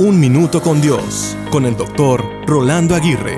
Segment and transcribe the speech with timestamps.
[0.00, 3.36] Un Minuto con Dios, con el doctor Rolando Aguirre.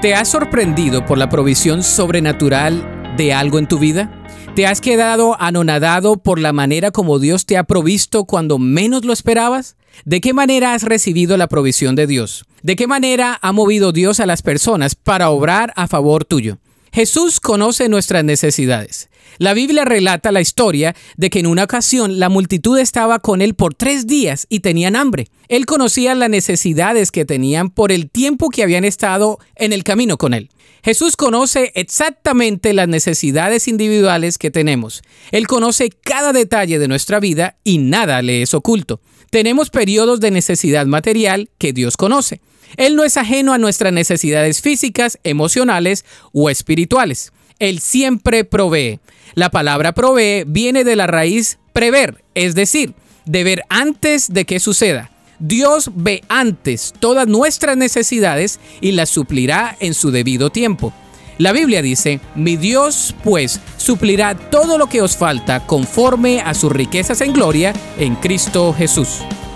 [0.00, 4.22] ¿Te has sorprendido por la provisión sobrenatural de algo en tu vida?
[4.54, 9.12] ¿Te has quedado anonadado por la manera como Dios te ha provisto cuando menos lo
[9.12, 9.74] esperabas?
[10.04, 12.44] ¿De qué manera has recibido la provisión de Dios?
[12.62, 16.58] ¿De qué manera ha movido Dios a las personas para obrar a favor tuyo?
[16.94, 19.08] Jesús conoce nuestras necesidades.
[19.38, 23.54] La Biblia relata la historia de que en una ocasión la multitud estaba con él
[23.54, 25.28] por tres días y tenían hambre.
[25.48, 30.18] Él conocía las necesidades que tenían por el tiempo que habían estado en el camino
[30.18, 30.50] con él.
[30.84, 35.02] Jesús conoce exactamente las necesidades individuales que tenemos.
[35.30, 39.00] Él conoce cada detalle de nuestra vida y nada le es oculto.
[39.30, 42.42] Tenemos periodos de necesidad material que Dios conoce.
[42.76, 47.32] Él no es ajeno a nuestras necesidades físicas, emocionales o espirituales.
[47.58, 49.00] Él siempre provee.
[49.34, 54.60] La palabra provee viene de la raíz prever, es decir, de ver antes de que
[54.60, 55.10] suceda.
[55.38, 60.92] Dios ve antes todas nuestras necesidades y las suplirá en su debido tiempo.
[61.38, 66.70] La Biblia dice, mi Dios pues suplirá todo lo que os falta conforme a sus
[66.70, 69.22] riquezas en gloria en Cristo Jesús.